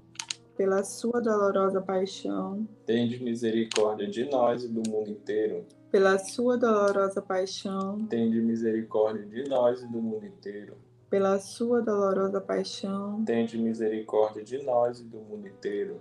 pela 0.56 0.84
sua 0.84 1.20
dolorosa 1.20 1.80
paixão, 1.80 2.66
Tende 2.86 3.22
misericórdia 3.22 4.06
de 4.06 4.24
nós 4.24 4.62
e 4.64 4.68
do 4.68 4.82
mundo 4.88 5.10
inteiro. 5.10 5.64
pela 5.90 6.18
sua 6.18 6.56
dolorosa 6.56 7.20
paixão, 7.22 8.06
Tende 8.06 8.40
misericórdia 8.40 9.24
de 9.26 9.48
nós 9.48 9.82
e 9.82 9.86
do 9.88 10.00
mundo 10.00 10.26
inteiro. 10.26 10.76
pela 11.10 11.38
sua 11.40 11.80
dolorosa 11.82 12.40
paixão, 12.40 13.24
Tende 13.24 13.58
misericórdia 13.58 14.44
de 14.44 14.62
nós 14.62 15.00
e 15.00 15.04
do 15.04 15.18
mundo 15.18 15.48
inteiro. 15.48 16.00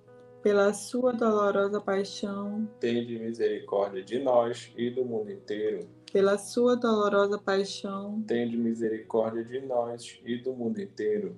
Pela 0.41 0.73
sua 0.73 1.13
dolorosa 1.13 1.79
paixão, 1.79 2.67
Tende 2.79 3.17
misericórdia 3.19 4.03
de 4.03 4.19
nós 4.19 4.71
e 4.75 4.89
do 4.89 5.05
mundo 5.05 5.31
inteiro. 5.31 5.87
pela 6.11 6.37
sua 6.37 6.75
dolorosa 6.75 7.37
paixão. 7.37 8.21
Tende 8.27 8.57
misericórdia 8.57 9.43
de 9.43 9.61
nós 9.61 10.19
e 10.25 10.37
do 10.37 10.53
mundo 10.53 10.81
inteiro. 10.81 11.37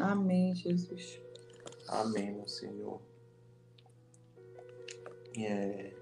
Amém, 0.00 0.54
Jesus. 0.54 1.20
Amém, 1.88 2.32
meu 2.32 2.48
Senhor. 2.48 3.00
É, 5.38 5.92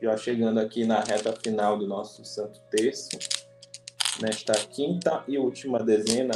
já 0.00 0.16
chegando 0.16 0.60
aqui 0.60 0.84
na 0.84 1.00
reta 1.00 1.32
final 1.32 1.76
do 1.78 1.86
nosso 1.86 2.24
Santo 2.24 2.60
Terço, 2.70 3.18
nesta 4.22 4.52
quinta 4.52 5.24
e 5.26 5.38
última 5.38 5.82
dezena, 5.82 6.32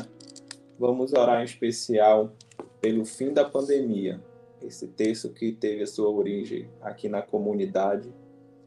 vamos 0.79 1.13
orar 1.13 1.43
em 1.43 1.45
especial 1.45 2.33
pelo 2.81 3.05
fim 3.05 3.33
da 3.33 3.45
pandemia. 3.45 4.21
Esse 4.67 4.89
texto 4.89 5.31
que 5.31 5.53
teve 5.53 5.83
a 5.83 5.87
sua 5.87 6.09
origem 6.09 6.69
aqui 6.81 7.09
na 7.09 7.21
comunidade, 7.21 8.13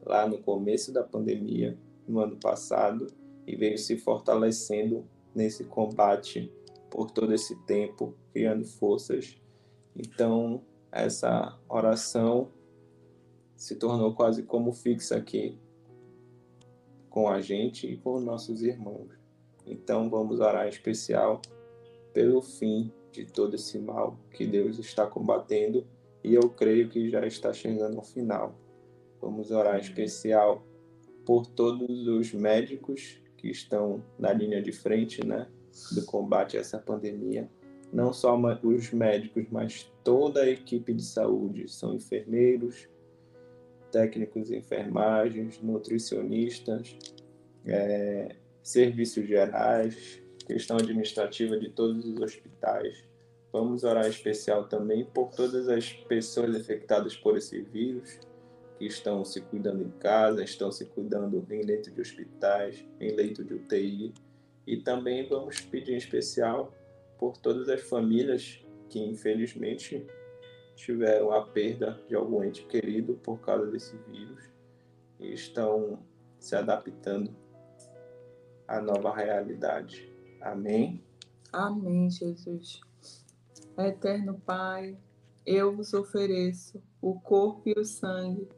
lá 0.04 0.28
no 0.28 0.38
começo 0.38 0.92
da 0.92 1.02
pandemia, 1.02 1.76
no 2.06 2.20
ano 2.20 2.36
passado, 2.36 3.08
e 3.46 3.56
veio 3.56 3.76
se 3.76 3.96
fortalecendo 3.96 5.04
nesse 5.34 5.64
combate 5.64 6.52
por 6.88 7.10
todo 7.10 7.34
esse 7.34 7.56
tempo, 7.64 8.14
criando 8.32 8.64
forças. 8.64 9.40
Então, 9.96 10.62
essa 10.92 11.58
oração 11.68 12.50
se 13.56 13.74
tornou 13.74 14.14
quase 14.14 14.42
como 14.44 14.72
fixa 14.72 15.16
aqui 15.16 15.58
com 17.10 17.28
a 17.28 17.40
gente 17.40 17.86
e 17.86 17.96
com 17.96 18.20
nossos 18.20 18.62
irmãos. 18.62 19.08
Então, 19.66 20.08
vamos 20.08 20.38
orar 20.38 20.66
em 20.66 20.70
especial 20.70 21.42
pelo 22.12 22.40
fim 22.40 22.92
de 23.12 23.24
todo 23.24 23.54
esse 23.54 23.78
mal 23.78 24.18
que 24.30 24.46
Deus 24.46 24.78
está 24.78 25.06
combatendo 25.06 25.86
e 26.22 26.34
eu 26.34 26.48
creio 26.50 26.88
que 26.88 27.08
já 27.08 27.26
está 27.26 27.52
chegando 27.52 27.96
ao 27.96 28.04
final. 28.04 28.54
Vamos 29.20 29.50
orar 29.50 29.76
em 29.76 29.80
especial 29.80 30.64
por 31.24 31.46
todos 31.46 32.06
os 32.06 32.32
médicos 32.32 33.20
que 33.36 33.48
estão 33.48 34.02
na 34.18 34.32
linha 34.32 34.62
de 34.62 34.72
frente, 34.72 35.24
né, 35.24 35.46
do 35.92 36.04
combate 36.04 36.56
a 36.56 36.60
essa 36.60 36.78
pandemia. 36.78 37.48
Não 37.92 38.12
só 38.12 38.38
os 38.62 38.92
médicos, 38.92 39.46
mas 39.50 39.90
toda 40.04 40.42
a 40.42 40.48
equipe 40.48 40.92
de 40.92 41.02
saúde, 41.02 41.68
são 41.68 41.94
enfermeiros, 41.94 42.88
técnicos 43.90 44.48
de 44.48 44.56
enfermagens, 44.56 45.60
nutricionistas, 45.62 46.96
é, 47.64 48.36
serviços 48.62 49.26
gerais, 49.26 50.22
questão 50.48 50.78
administrativa 50.78 51.58
de 51.58 51.68
todos 51.68 52.06
os 52.06 52.18
hospitais. 52.18 53.04
Vamos 53.52 53.84
orar 53.84 54.06
especial 54.06 54.66
também 54.66 55.04
por 55.04 55.28
todas 55.28 55.68
as 55.68 55.92
pessoas 55.92 56.56
infectadas 56.56 57.14
por 57.14 57.36
esse 57.36 57.60
vírus, 57.60 58.18
que 58.78 58.86
estão 58.86 59.24
se 59.26 59.42
cuidando 59.42 59.82
em 59.82 59.90
casa, 59.90 60.42
estão 60.42 60.72
se 60.72 60.86
cuidando 60.86 61.46
em 61.50 61.62
leito 61.62 61.90
de 61.90 62.00
hospitais, 62.00 62.82
em 62.98 63.10
leito 63.14 63.44
de 63.44 63.54
UTI. 63.54 64.14
E 64.66 64.78
também 64.78 65.28
vamos 65.28 65.60
pedir 65.60 65.92
em 65.92 65.96
especial 65.96 66.72
por 67.18 67.36
todas 67.36 67.68
as 67.68 67.82
famílias 67.82 68.64
que 68.88 69.00
infelizmente 69.00 70.06
tiveram 70.76 71.30
a 71.32 71.44
perda 71.44 72.00
de 72.08 72.14
algum 72.14 72.42
ente 72.42 72.64
querido 72.64 73.14
por 73.22 73.38
causa 73.40 73.66
desse 73.66 73.96
vírus 74.08 74.48
e 75.20 75.32
estão 75.32 75.98
se 76.38 76.54
adaptando 76.54 77.34
à 78.66 78.80
nova 78.80 79.14
realidade. 79.14 80.17
Amém. 80.40 81.02
Amém, 81.52 82.10
Jesus. 82.10 82.80
Eterno 83.76 84.40
Pai, 84.44 84.96
eu 85.46 85.74
vos 85.74 85.94
ofereço 85.94 86.82
o 87.00 87.18
corpo 87.20 87.62
e 87.68 87.78
o 87.78 87.84
sangue 87.84 88.48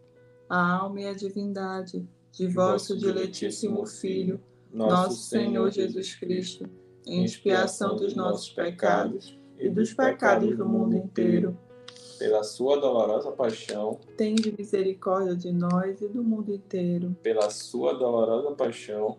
a 0.51 0.79
alma 0.79 1.01
e 1.01 1.07
a 1.07 1.14
divindade 1.14 2.05
de 2.33 2.49
vosso 2.49 2.99
diletíssimo 2.99 3.87
Filho, 3.87 4.40
nosso 4.73 5.29
Senhor 5.29 5.71
Jesus 5.71 6.16
Cristo, 6.16 6.69
em 7.07 7.25
expiação 7.25 7.95
dos 7.95 8.16
nossos 8.16 8.51
pecados 8.51 9.38
e 9.57 9.69
dos 9.69 9.95
pecados 9.95 10.57
do 10.57 10.69
mundo 10.69 10.97
inteiro. 10.97 11.57
Pela 12.19 12.43
sua 12.43 12.79
dolorosa 12.79 13.31
paixão, 13.31 13.99
tende 14.16 14.53
misericórdia 14.59 15.37
de 15.37 15.53
nós 15.53 16.03
e 16.03 16.09
do 16.09 16.23
mundo 16.23 16.53
inteiro. 16.53 17.16
Pela 17.23 17.49
sua 17.49 17.95
dolorosa 17.95 18.51
paixão, 18.57 19.19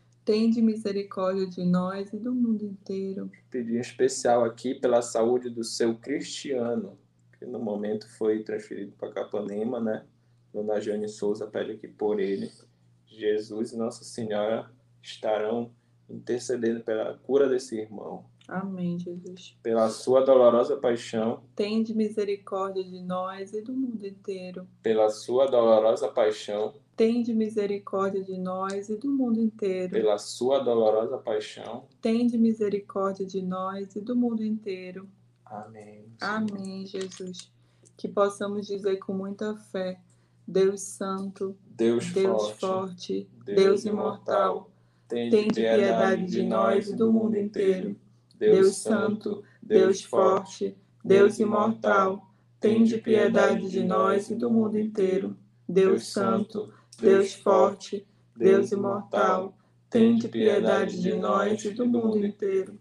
Tende 0.23 0.61
misericórdia 0.61 1.47
de 1.47 1.65
nós 1.65 2.11
e 2.13 2.17
do 2.17 2.33
mundo 2.33 2.63
inteiro. 2.63 3.31
Pedir 3.49 3.77
em 3.77 3.79
especial 3.79 4.43
aqui 4.45 4.75
pela 4.75 5.01
saúde 5.01 5.49
do 5.49 5.63
seu 5.63 5.95
Cristiano, 5.95 6.97
que 7.37 7.45
no 7.45 7.59
momento 7.59 8.07
foi 8.17 8.43
transferido 8.43 8.93
para 8.97 9.11
Capanema, 9.11 9.79
né? 9.79 10.05
Dona 10.53 10.79
Jane 10.79 11.07
Souza 11.07 11.47
pede 11.47 11.71
aqui 11.71 11.87
por 11.87 12.19
ele 12.19 12.51
Jesus 13.07 13.71
e 13.71 13.77
Nossa 13.77 14.03
Senhora 14.03 14.71
estarão 15.01 15.71
intercedendo 16.09 16.81
pela 16.81 17.17
cura 17.19 17.47
desse 17.47 17.79
irmão. 17.79 18.25
Amém, 18.47 18.99
Jesus. 18.99 19.57
Pela 19.63 19.89
sua 19.89 20.21
dolorosa 20.25 20.75
paixão, 20.75 21.41
tende 21.55 21.93
misericórdia 21.93 22.83
de 22.83 22.99
nós 23.01 23.53
e 23.53 23.61
do 23.61 23.71
mundo 23.71 24.05
inteiro. 24.05 24.67
Pela 24.81 25.09
sua 25.09 25.45
dolorosa 25.45 26.09
paixão, 26.09 26.73
tende 27.01 27.33
misericórdia 27.33 28.23
de 28.23 28.37
nós 28.37 28.87
e 28.87 28.95
do 28.95 29.11
mundo 29.11 29.41
inteiro. 29.41 29.91
Pela 29.91 30.19
sua 30.19 30.59
dolorosa 30.59 31.17
paixão, 31.17 31.87
tende 31.99 32.37
misericórdia 32.37 33.25
de 33.25 33.41
nós 33.41 33.95
e 33.95 34.01
do 34.01 34.15
mundo 34.15 34.43
inteiro. 34.43 35.09
Amém. 35.43 36.05
Senhor. 36.19 36.31
Amém, 36.35 36.85
Jesus. 36.85 37.51
Que 37.97 38.07
possamos 38.07 38.67
dizer 38.67 38.97
com 38.97 39.13
muita 39.13 39.57
fé 39.57 39.99
Deus 40.47 40.81
Santo, 40.81 41.57
Deus, 41.65 42.11
Deus 42.11 42.49
forte, 42.51 42.59
forte 42.59 43.29
Deus, 43.45 43.57
Deus 43.57 43.85
imortal, 43.85 44.69
tem 45.07 45.47
piedade 45.47 46.27
de 46.27 46.43
nós 46.43 46.87
e 46.87 46.95
do 46.95 47.11
mundo 47.11 47.35
inteiro. 47.35 47.95
Deus 48.37 48.75
Santo, 48.75 49.43
Deus 49.59 50.03
forte, 50.03 50.77
Deus 51.03 51.39
imortal, 51.39 52.31
tem 52.59 52.83
de 52.83 52.99
piedade 52.99 53.71
de 53.71 53.83
nós 53.83 54.29
e 54.29 54.35
do 54.35 54.51
mundo 54.51 54.77
inteiro. 54.77 55.35
Deus 55.67 56.05
Santo, 56.05 56.71
Deus 56.99 57.33
forte, 57.33 58.05
Deus 58.35 58.71
imortal, 58.71 59.53
tem 59.89 60.15
de 60.15 60.27
piedade 60.27 61.01
de 61.01 61.13
nós 61.13 61.63
e 61.65 61.71
do 61.71 61.85
mundo 61.85 62.25
inteiro. 62.25 62.77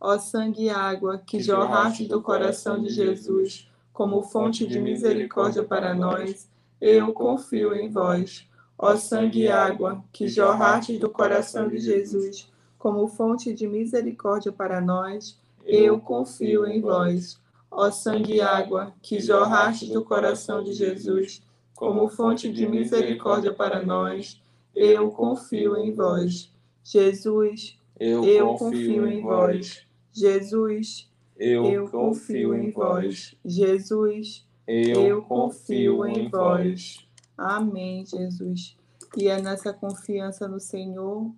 Ó 0.00 0.18
sangue 0.18 0.64
e 0.64 0.70
água 0.70 1.18
que 1.18 1.40
jorraste 1.40 2.06
do 2.06 2.20
coração 2.20 2.82
de 2.82 2.88
Jesus 2.88 3.68
como 3.92 4.22
fonte 4.22 4.66
de 4.66 4.80
misericórdia 4.80 5.62
para 5.62 5.94
nós, 5.94 6.48
eu 6.80 7.12
confio 7.12 7.74
em 7.74 7.90
vós. 7.90 8.48
Ó 8.78 8.96
sangue 8.96 9.42
e 9.42 9.48
água, 9.48 10.02
que 10.12 10.26
jorraste 10.26 10.98
do 10.98 11.08
coração 11.10 11.68
de 11.68 11.78
Jesus, 11.78 12.50
como 12.78 13.06
fonte 13.06 13.52
de 13.52 13.68
misericórdia 13.68 14.50
para 14.50 14.80
nós, 14.80 15.38
eu 15.64 16.00
confio 16.00 16.66
em 16.66 16.80
vós. 16.80 17.38
Ó 17.70 17.90
sangue 17.90 18.36
e 18.36 18.40
água, 18.40 18.92
que 19.00 19.20
jorraste 19.20 19.92
do 19.92 20.04
coração 20.04 20.64
de 20.64 20.72
Jesus, 20.72 21.42
como 21.74 22.08
fonte 22.08 22.52
de 22.52 22.66
misericórdia 22.66 23.52
para 23.52 23.82
nós, 23.84 24.40
eu 24.74 25.10
confio 25.10 25.76
em 25.76 25.92
vós. 25.92 26.50
Jesus, 26.84 27.78
eu, 27.98 28.24
eu 28.24 28.54
confio 28.54 29.06
em 29.06 29.22
vós. 29.22 29.86
Jesus, 30.12 31.10
eu, 31.36 31.64
eu 31.64 31.88
confio 31.88 32.54
em 32.54 32.70
vós. 32.70 33.36
Jesus, 33.44 34.46
eu, 34.66 35.22
confio 35.22 36.06
em 36.06 36.28
vós. 36.28 37.06
Amém, 37.36 38.04
Jesus. 38.06 38.76
E 39.16 39.28
é 39.28 39.40
nessa 39.40 39.72
confiança 39.72 40.48
no 40.48 40.60
Senhor 40.60 41.32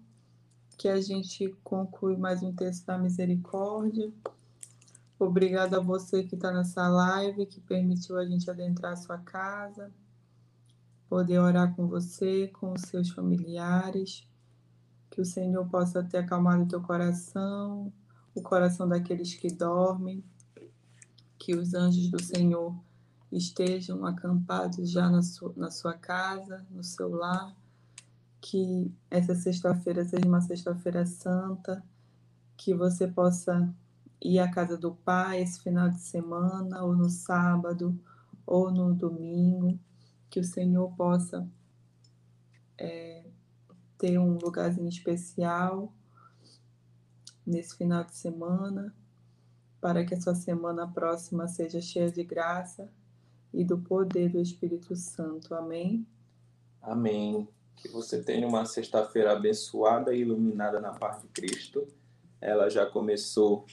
que 0.77 0.89
a 0.89 1.01
gente 1.01 1.55
conclui 1.63 2.17
mais 2.17 2.43
um 2.43 2.53
texto 2.53 2.87
da 2.87 2.99
misericórdia. 2.99 4.13
Obrigada 5.19 5.79
a 5.79 5.81
você 5.81 6.25
que 6.25 6.35
está 6.35 6.53
nessa 6.53 6.89
live, 6.89 7.47
que 7.47 7.61
permitiu 7.61 8.19
a 8.19 8.25
gente 8.27 8.51
adentrar 8.51 8.93
a 8.93 8.97
sua 8.97 9.19
casa, 9.19 9.91
poder 11.15 11.39
orar 11.39 11.73
com 11.77 11.87
você, 11.87 12.49
com 12.49 12.73
os 12.73 12.83
seus 12.83 13.09
familiares. 13.11 14.27
Que 15.09 15.21
o 15.21 15.25
Senhor 15.25 15.65
possa 15.69 16.03
ter 16.03 16.19
acalmado 16.19 16.65
o 16.65 16.67
teu 16.67 16.83
coração, 16.83 17.93
o 18.35 18.43
coração 18.43 18.89
daqueles 18.89 19.33
que 19.33 19.47
dormem. 19.47 20.25
Que 21.39 21.55
os 21.55 21.73
anjos 21.73 22.11
do 22.11 22.21
Senhor 22.21 22.75
estejam 23.31 24.05
acampados 24.05 24.91
já 24.91 25.09
na 25.09 25.23
sua, 25.23 25.53
na 25.57 25.71
sua 25.71 25.95
casa, 25.95 26.67
no 26.69 26.83
seu 26.83 27.09
lar, 27.11 27.55
que 28.41 28.93
essa 29.09 29.37
sexta-feira 29.37 30.05
seja 30.05 30.27
uma 30.27 30.41
sexta-feira 30.41 31.07
santa, 31.07 31.81
que 32.57 32.75
você 32.75 33.07
possa 33.07 33.73
ir 34.21 34.41
à 34.41 34.51
casa 34.51 34.77
do 34.77 34.93
Pai 34.93 35.43
esse 35.43 35.61
final 35.61 35.89
de 35.91 36.01
semana, 36.01 36.83
ou 36.83 36.97
no 36.97 37.09
sábado, 37.09 37.97
ou 38.45 38.73
no 38.73 38.93
domingo, 38.93 39.79
que 40.31 40.41
o 40.41 40.45
Senhor 40.45 40.95
possa 40.97 41.49
é, 42.79 43.25
ter 43.99 44.19
um 44.19 44.39
lugarzinho 44.39 44.89
especial 44.89 45.93
nesse 47.47 47.77
final 47.77 48.05
de 48.05 48.17
semana, 48.17 48.95
para 49.81 50.05
que 50.05 50.15
a 50.15 50.21
sua 50.21 50.35
semana 50.35 50.91
próxima 50.91 51.47
seja 51.47 51.81
cheia 51.81 52.11
de 52.11 52.25
graça 52.25 52.91
e 53.53 53.65
do 53.65 53.79
poder 53.79 54.31
do 54.31 54.41
Espírito 54.41 54.97
Santo. 54.97 55.55
Amém? 55.55 56.07
Amém. 56.81 57.49
Que 57.77 57.89
você 57.89 58.23
tenha 58.23 58.49
uma 58.49 58.65
sexta-feira 58.65 59.33
abençoada 59.33 60.15
e 60.15 60.21
iluminada 60.21 60.81
na 60.81 60.93
paz 60.93 61.21
de 61.21 61.29
Cristo. 61.29 61.87
Ela 62.41 62.69
já 62.71 62.87
começou 62.87 63.67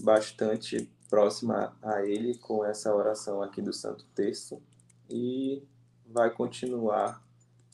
bastante 0.00 0.90
próxima 1.08 1.76
a 1.80 2.02
Ele 2.04 2.36
com 2.36 2.64
essa 2.64 2.94
oração 2.94 3.42
aqui 3.42 3.62
do 3.62 3.72
Santo 3.72 4.04
Texto 4.14 4.62
e 5.12 5.62
vai 6.06 6.30
continuar 6.30 7.22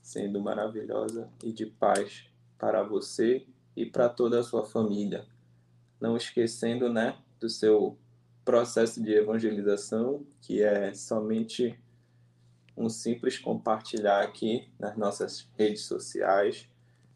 sendo 0.03 0.41
maravilhosa 0.41 1.31
e 1.43 1.53
de 1.53 1.67
paz 1.67 2.25
para 2.59 2.83
você 2.83 3.47
e 3.77 3.87
para 3.87 4.09
toda 4.09 4.41
a 4.41 4.43
sua 4.43 4.65
família. 4.65 5.25
Não 6.01 6.17
esquecendo, 6.17 6.93
né, 6.93 7.17
do 7.39 7.49
seu 7.49 7.97
processo 8.45 9.01
de 9.01 9.13
evangelização, 9.13 10.27
que 10.41 10.63
é 10.63 10.93
somente 10.95 11.79
um 12.77 12.89
simples 12.89 13.39
compartilhar 13.39 14.23
aqui 14.23 14.69
nas 14.79 14.97
nossas 14.97 15.49
redes 15.57 15.83
sociais, 15.83 16.69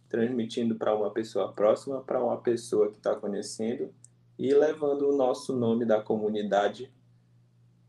transmitindo 0.08 0.76
para 0.76 0.94
uma 0.94 1.10
pessoa 1.10 1.52
próxima, 1.52 2.00
para 2.00 2.22
uma 2.22 2.40
pessoa 2.40 2.90
que 2.90 2.98
está 2.98 3.14
conhecendo 3.16 3.92
e 4.38 4.52
levando 4.54 5.08
o 5.08 5.16
nosso 5.16 5.56
nome 5.56 5.84
da 5.84 6.00
comunidade 6.00 6.92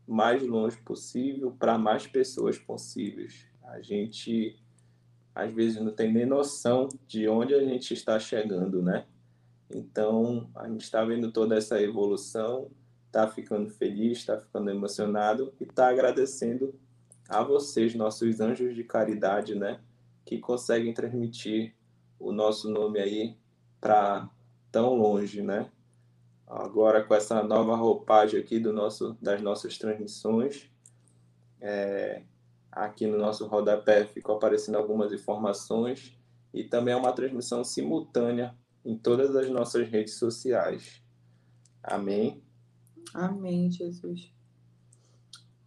mais 0.06 0.46
longe 0.46 0.76
possível 0.78 1.50
para 1.58 1.78
mais 1.78 2.06
pessoas 2.06 2.58
possíveis. 2.58 3.46
A 3.62 3.80
gente 3.80 4.58
às 5.34 5.52
vezes 5.52 5.80
não 5.80 5.90
tem 5.90 6.12
nem 6.12 6.24
noção 6.24 6.88
de 7.08 7.28
onde 7.28 7.54
a 7.54 7.64
gente 7.64 7.92
está 7.92 8.18
chegando, 8.20 8.80
né? 8.80 9.04
Então, 9.74 10.48
a 10.54 10.68
gente 10.68 10.82
está 10.82 11.04
vendo 11.04 11.32
toda 11.32 11.56
essa 11.56 11.82
evolução, 11.82 12.70
está 13.06 13.26
ficando 13.26 13.68
feliz, 13.68 14.18
está 14.18 14.38
ficando 14.38 14.70
emocionado 14.70 15.52
e 15.60 15.64
está 15.64 15.88
agradecendo 15.88 16.78
a 17.28 17.42
vocês, 17.42 17.94
nossos 17.94 18.40
anjos 18.40 18.74
de 18.76 18.84
caridade, 18.84 19.56
né? 19.56 19.80
Que 20.24 20.38
conseguem 20.38 20.94
transmitir 20.94 21.74
o 22.18 22.30
nosso 22.30 22.70
nome 22.70 23.00
aí 23.00 23.36
para 23.80 24.30
tão 24.70 24.94
longe, 24.94 25.42
né? 25.42 25.68
Agora 26.46 27.02
com 27.02 27.14
essa 27.14 27.42
nova 27.42 27.74
roupagem 27.74 28.38
aqui 28.38 28.58
do 28.58 28.72
nosso, 28.72 29.16
das 29.20 29.40
nossas 29.40 29.78
transmissões, 29.78 30.70
é, 31.60 32.22
aqui 32.70 33.06
no 33.06 33.16
nosso 33.16 33.46
rodapé 33.46 34.04
ficou 34.04 34.36
aparecendo 34.36 34.76
algumas 34.76 35.12
informações 35.12 36.18
e 36.52 36.62
também 36.64 36.92
é 36.92 36.96
uma 36.96 37.12
transmissão 37.12 37.64
simultânea 37.64 38.54
em 38.84 38.96
todas 38.96 39.34
as 39.34 39.48
nossas 39.48 39.88
redes 39.88 40.14
sociais. 40.14 41.02
Amém. 41.82 42.42
Amém, 43.14 43.70
Jesus. 43.70 44.32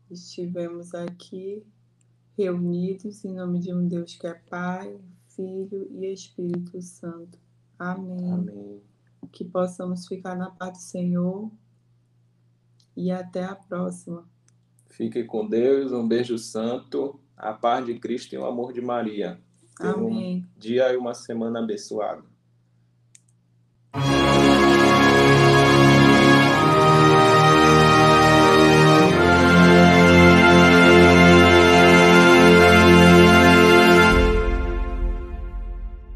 Estivemos 0.10 0.94
aqui 0.94 1.66
reunidos 2.38 3.26
em 3.26 3.34
nome 3.34 3.60
de 3.60 3.74
um 3.74 3.88
Deus 3.88 4.16
que 4.16 4.28
é 4.28 4.34
Pai, 4.34 5.00
Filho 5.28 5.88
e 5.92 6.14
Espírito 6.14 6.82
Santo. 6.82 7.40
Amém. 7.80 8.32
Amém. 8.32 8.82
Que 9.32 9.46
possamos 9.46 10.08
ficar 10.08 10.36
na 10.36 10.50
paz 10.50 10.74
do 10.74 10.82
Senhor 10.82 11.52
e 12.96 13.12
até 13.12 13.44
a 13.44 13.56
próxima. 13.56 14.28
Fique 14.90 15.24
com 15.24 15.48
Deus, 15.48 15.92
um 15.92 16.08
beijo 16.08 16.38
santo, 16.38 17.20
a 17.36 17.54
paz 17.54 17.86
de 17.86 18.00
Cristo 18.00 18.34
e 18.34 18.38
o 18.38 18.46
amor 18.46 18.74
de 18.74 18.82
Maria. 18.82 19.40
Amém. 19.80 20.44
Um 20.56 20.60
dia 20.60 20.92
e 20.92 20.98
uma 20.98 21.14
semana 21.14 21.60
abençoada. 21.60 22.24